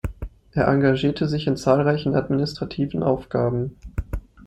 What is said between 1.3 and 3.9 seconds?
in zahlreichen administrativen Aufgaben.